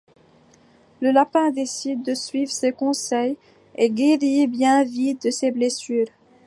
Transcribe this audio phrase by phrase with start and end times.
[0.99, 3.37] Le lapin décide de suivre ses conseils,
[3.75, 6.07] et guérit bien vite de ses blessures.